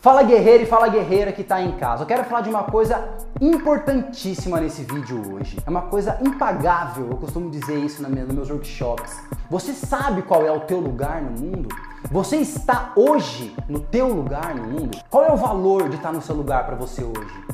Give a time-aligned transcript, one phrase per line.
[0.00, 2.04] Fala guerreiro e fala guerreira que está em casa.
[2.04, 5.58] Eu quero falar de uma coisa importantíssima nesse vídeo hoje.
[5.66, 9.18] É uma coisa impagável, eu costumo dizer isso nos meus workshops.
[9.50, 11.68] Você sabe qual é o teu lugar no mundo?
[12.12, 14.98] Você está hoje no teu lugar no mundo?
[15.10, 17.44] Qual é o valor de estar no seu lugar para você hoje?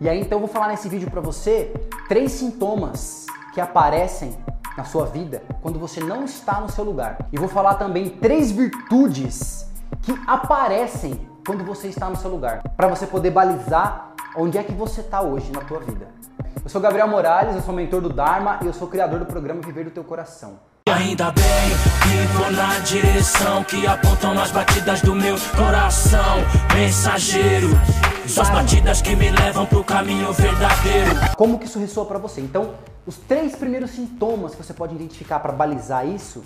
[0.00, 1.72] E aí então eu vou falar nesse vídeo para você
[2.08, 4.36] três sintomas que aparecem
[4.76, 7.28] na sua vida quando você não está no seu lugar.
[7.30, 9.70] E vou falar também três virtudes
[10.02, 14.72] que aparecem quando você está no seu lugar, para você poder balizar onde é que
[14.72, 16.08] você está hoje na tua vida.
[16.62, 19.60] Eu sou Gabriel Morales, eu sou mentor do Dharma e eu sou criador do programa
[19.60, 20.60] Viver do Teu Coração.
[20.88, 21.44] Ainda bem
[22.02, 26.38] que vou na direção que apontam nas batidas do meu coração,
[26.74, 27.68] mensageiro.
[28.26, 31.10] Suas batidas que me levam pro caminho verdadeiro.
[31.36, 32.40] Como que isso ressoa para você?
[32.40, 36.44] Então, os três primeiros sintomas que você pode identificar para balizar isso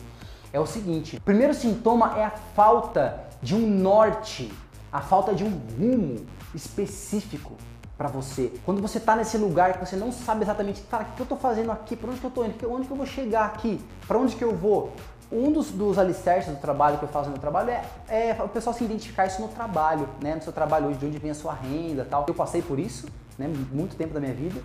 [0.53, 4.53] é o seguinte: o primeiro sintoma é a falta de um norte
[4.97, 6.25] a falta de um rumo
[6.55, 7.53] específico
[7.99, 8.53] para você.
[8.65, 11.39] Quando você está nesse lugar que você não sabe exatamente, cara, o que eu estou
[11.39, 14.19] fazendo aqui, para onde que eu estou indo, onde que eu vou chegar aqui, para
[14.19, 14.93] onde que eu vou.
[15.31, 18.75] Um dos, dos alicerces do trabalho que eu faço no trabalho é, é o pessoal
[18.75, 20.35] se identificar isso no trabalho, né?
[20.35, 22.25] No seu trabalho hoje, de onde vem a sua renda tal.
[22.29, 23.51] Eu passei por isso, né?
[23.73, 24.61] Muito tempo da minha vida.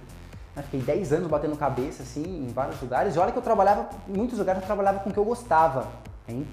[0.56, 0.62] Né?
[0.62, 3.16] Fiquei 10 anos batendo cabeça, assim, em vários lugares.
[3.16, 5.88] E olha que eu trabalhava, em muitos lugares eu trabalhava com o que eu gostava,
[6.28, 6.48] hein?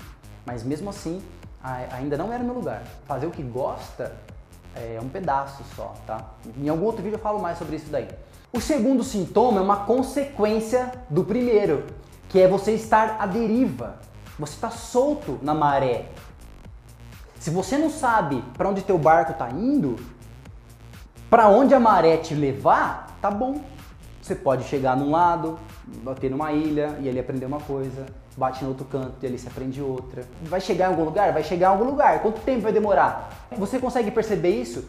[0.47, 1.21] Mas mesmo assim,
[1.63, 2.83] ainda não era meu lugar.
[3.07, 4.13] Fazer o que gosta
[4.75, 6.25] é um pedaço só, tá?
[6.57, 8.09] Em algum outro vídeo eu falo mais sobre isso daí.
[8.53, 11.85] O segundo sintoma é uma consequência do primeiro,
[12.29, 13.97] que é você estar à deriva.
[14.39, 16.07] Você está solto na maré.
[17.39, 19.97] Se você não sabe para onde teu barco está indo,
[21.29, 23.61] para onde a maré te levar, tá bom.
[24.23, 25.59] Você pode chegar num lado,
[26.03, 28.07] bater numa ilha e ali aprender uma coisa
[28.39, 30.25] bate no outro canto e ali se aprende outra.
[30.43, 31.33] Vai chegar em algum lugar?
[31.33, 32.23] Vai chegar em algum lugar.
[32.23, 33.49] Quanto tempo vai demorar?
[33.59, 34.85] Você consegue perceber isso?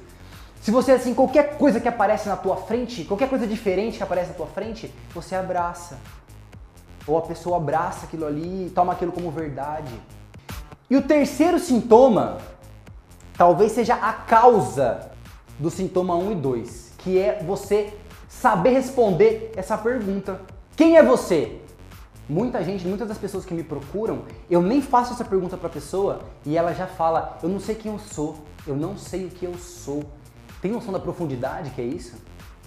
[0.62, 4.30] Se você, assim, qualquer coisa que aparece na tua frente, qualquer coisa diferente que aparece
[4.30, 5.98] na tua frente, você abraça.
[7.08, 10.00] Ou a pessoa abraça aquilo ali toma aquilo como verdade.
[10.88, 12.38] E o terceiro sintoma,
[13.36, 15.10] talvez seja a causa
[15.58, 17.94] do sintoma 1 e 2, que é você
[18.28, 20.40] saber responder essa pergunta.
[20.76, 21.62] Quem é você?
[22.30, 25.72] Muita gente, muitas das pessoas que me procuram, eu nem faço essa pergunta para a
[25.72, 29.30] pessoa e ela já fala: Eu não sei quem eu sou, eu não sei o
[29.30, 30.04] que eu sou.
[30.62, 32.16] Tem noção da profundidade que é isso?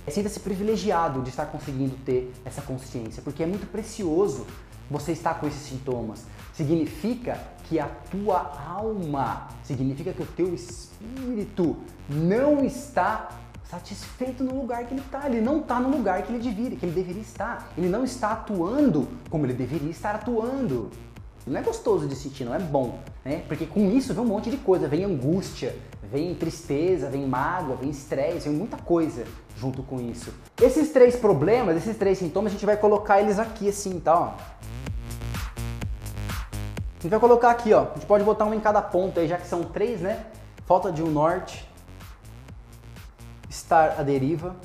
[0.09, 4.45] Sinta-se privilegiado de estar conseguindo ter essa consciência, porque é muito precioso
[4.91, 6.27] você estar com esses sintomas.
[6.53, 11.77] Significa que a tua alma, significa que o teu espírito
[12.09, 13.29] não está
[13.73, 15.27] satisfeito no lugar que ele está.
[15.27, 17.73] Ele não está no lugar que ele deveria, que ele deveria estar.
[17.77, 20.91] Ele não está atuando como ele deveria estar atuando.
[21.47, 23.43] Não é gostoso de sentir, não é bom, né?
[23.49, 27.89] Porque com isso vem um monte de coisa, vem angústia, vem tristeza, vem mágoa, vem
[27.89, 29.25] estresse, vem muita coisa
[29.57, 30.33] junto com isso.
[30.61, 34.21] Esses três problemas, esses três sintomas, a gente vai colocar eles aqui assim, tá?
[34.21, 34.25] Ó.
[36.99, 37.87] A gente vai colocar aqui, ó.
[37.91, 40.27] A gente pode botar um em cada ponto aí, já que são três, né?
[40.65, 41.67] Falta de um norte,
[43.53, 44.57] estar à deriva,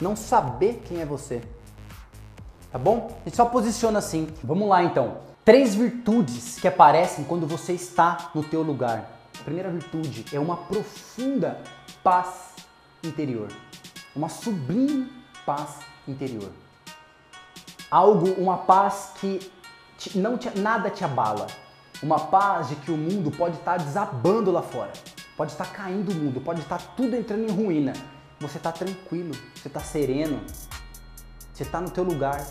[0.00, 1.40] não saber quem é você.
[2.70, 3.16] Tá bom?
[3.20, 4.28] A gente só posiciona assim.
[4.42, 5.18] Vamos lá então.
[5.44, 9.10] Três virtudes que aparecem quando você está no teu lugar.
[9.40, 11.60] A primeira virtude é uma profunda
[12.02, 12.50] paz
[13.02, 13.48] interior.
[14.14, 15.10] Uma sublime
[15.46, 15.76] paz
[16.06, 16.50] interior.
[17.90, 19.50] Algo, uma paz que
[19.96, 21.46] te, não te, nada te abala.
[22.02, 24.92] Uma paz de que o mundo pode estar desabando lá fora.
[25.36, 27.92] Pode estar caindo o mundo, pode estar tudo entrando em ruína.
[28.40, 30.40] Você está tranquilo, você está sereno,
[31.52, 32.46] você está no teu lugar.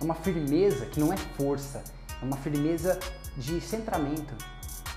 [0.00, 1.82] É uma firmeza que não é força,
[2.20, 2.98] é uma firmeza
[3.36, 4.34] de centramento.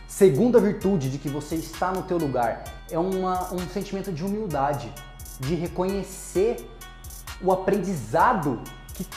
[0.08, 4.94] Segunda virtude de que você está no teu lugar é uma, um sentimento de humildade,
[5.40, 6.70] de reconhecer
[7.42, 8.62] o aprendizado
[8.94, 9.08] que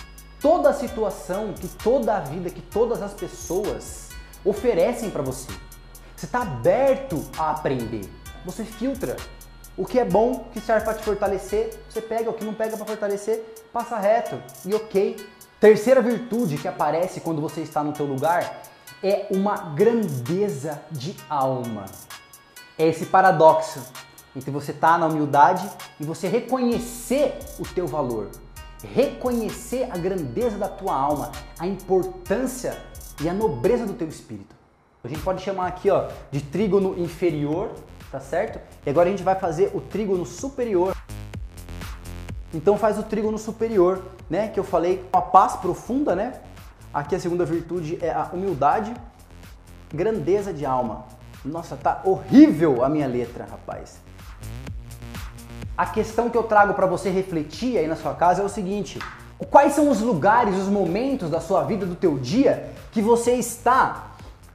[0.41, 4.11] toda a situação, que toda a vida, que todas as pessoas
[4.45, 5.51] oferecem para você.
[6.23, 8.09] Você está aberto a aprender.
[8.45, 9.17] Você filtra.
[9.77, 12.31] O que é bom, que serve para te fortalecer, você pega.
[12.31, 14.41] O que não pega para fortalecer, passa reto.
[14.65, 15.17] E ok.
[15.59, 18.63] Terceira virtude que aparece quando você está no teu lugar
[19.03, 21.87] é uma grandeza de alma.
[22.79, 23.83] É esse paradoxo
[24.37, 25.69] entre você estar tá na humildade
[25.99, 28.31] e você reconhecer o teu valor,
[28.95, 32.81] reconhecer a grandeza da tua alma, a importância
[33.21, 34.62] e a nobreza do teu espírito.
[35.05, 37.73] A gente pode chamar aqui ó, de trígono inferior,
[38.11, 38.61] tá certo?
[38.87, 40.97] E agora a gente vai fazer o trígono superior.
[42.55, 44.47] Então faz o trígono superior, né?
[44.47, 46.41] Que eu falei, uma paz profunda, né?
[46.95, 48.95] Aqui a segunda virtude é a humildade,
[49.93, 51.05] grandeza de alma.
[51.45, 54.01] Nossa, tá horrível a minha letra, rapaz.
[55.77, 59.01] A questão que eu trago para você refletir aí na sua casa é o seguinte:
[59.51, 64.12] quais são os lugares, os momentos da sua vida, do teu dia que você está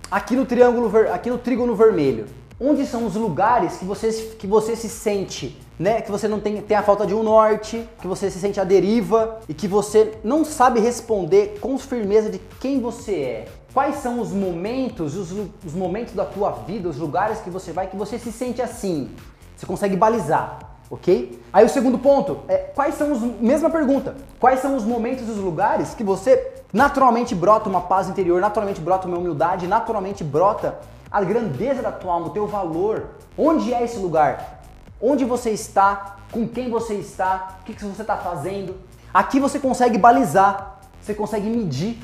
[0.10, 2.26] aqui no triângulo, aqui no trígono vermelho?
[2.60, 6.02] Onde são os lugares que você, que você se sente, né?
[6.02, 8.64] Que você não tem, tem a falta de um norte, que você se sente à
[8.64, 13.46] deriva e que você não sabe responder com firmeza de quem você é.
[13.74, 15.32] Quais são os momentos, os,
[15.64, 19.12] os momentos da tua vida, os lugares que você vai que você se sente assim?
[19.56, 20.58] Você consegue balizar,
[20.90, 21.40] ok?
[21.54, 23.22] Aí o segundo ponto é quais são os.
[23.40, 24.16] Mesma pergunta.
[24.40, 28.82] Quais são os momentos e os lugares que você naturalmente brota uma paz interior, naturalmente
[28.82, 30.80] brota uma humildade, naturalmente brota
[31.12, 33.08] a grandeza da tua alma, o teu valor.
[33.38, 34.62] Onde é esse lugar?
[35.02, 36.18] Onde você está?
[36.32, 37.58] Com quem você está?
[37.62, 38.76] O que, que você está fazendo?
[39.14, 42.00] Aqui você consegue balizar, você consegue medir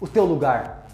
[0.00, 0.87] o teu lugar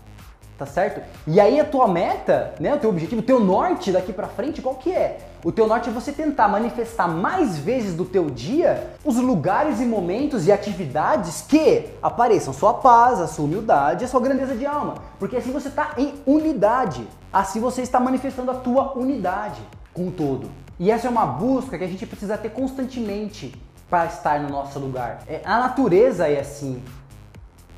[0.59, 1.01] tá certo?
[1.27, 4.63] E aí a tua meta, né, o teu objetivo, o teu norte daqui para frente,
[4.63, 5.19] qual que é?
[5.45, 9.85] O teu norte é você tentar manifestar mais vezes do teu dia os lugares e
[9.85, 14.95] momentos e atividades que apareçam sua paz, a sua humildade, a sua grandeza de alma,
[15.19, 17.07] porque assim você está em unidade.
[17.33, 19.61] Assim você está manifestando a tua unidade
[19.93, 20.49] com o todo.
[20.79, 23.55] E essa é uma busca que a gente precisa ter constantemente
[23.91, 25.23] para estar no nosso lugar.
[25.27, 26.83] É, a natureza é assim.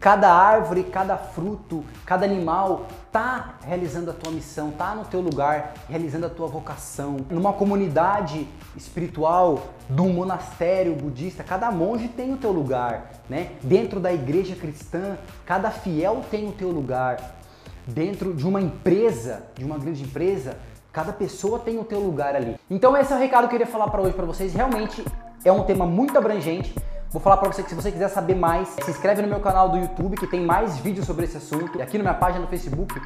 [0.07, 5.75] Cada árvore, cada fruto, cada animal tá realizando a tua missão, tá no teu lugar,
[5.89, 7.17] realizando a tua vocação.
[7.29, 13.51] Numa comunidade espiritual, num monastério budista, cada monge tem o teu lugar, né?
[13.65, 17.41] Dentro da igreja cristã, cada fiel tem o teu lugar.
[17.85, 20.57] Dentro de uma empresa, de uma grande empresa,
[20.93, 22.57] cada pessoa tem o teu lugar ali.
[22.71, 24.55] Então esse é o recado que eu queria falar para hoje para vocês.
[24.55, 25.05] Realmente
[25.45, 26.73] é um tema muito abrangente
[27.11, 29.69] Vou falar para você que se você quiser saber mais, se inscreve no meu canal
[29.69, 31.79] do YouTube que tem mais vídeos sobre esse assunto.
[31.79, 33.01] E aqui na minha página no Facebook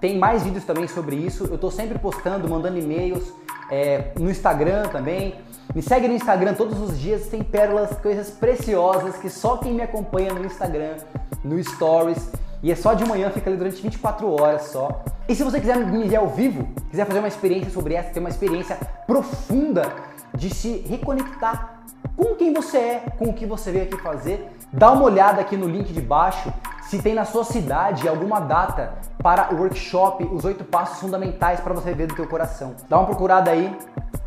[0.00, 1.44] tem mais vídeos também sobre isso.
[1.46, 3.32] Eu estou sempre postando, mandando e-mails,
[3.70, 5.34] é, no Instagram também.
[5.74, 9.82] Me segue no Instagram todos os dias, tem pérolas, coisas preciosas que só quem me
[9.82, 10.96] acompanha no Instagram,
[11.44, 12.30] no Stories,
[12.62, 15.02] e é só de manhã, fica ali durante 24 horas só.
[15.28, 18.20] E se você quiser me ver ao vivo, quiser fazer uma experiência sobre essa, ter
[18.20, 19.92] uma experiência profunda
[20.34, 21.75] de se reconectar
[22.16, 24.50] com quem você é, com o que você veio aqui fazer.
[24.72, 26.52] Dá uma olhada aqui no link de baixo
[26.82, 31.74] se tem na sua cidade alguma data para o workshop Os Oito Passos Fundamentais para
[31.74, 32.74] você ver do teu coração.
[32.88, 33.76] Dá uma procurada aí,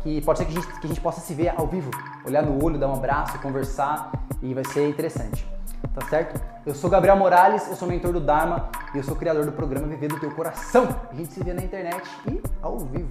[0.02, 1.90] que pode ser que a, gente, que a gente possa se ver ao vivo,
[2.26, 4.12] olhar no olho, dar um abraço, conversar
[4.42, 5.46] e vai ser interessante.
[5.94, 6.40] Tá certo?
[6.66, 9.86] Eu sou Gabriel Morales, eu sou mentor do Dharma e eu sou criador do programa
[9.86, 10.88] Viver do Teu Coração.
[11.10, 13.08] A gente se vê na internet e ao vivo.